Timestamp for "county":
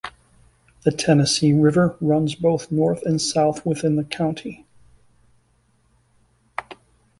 4.03-4.65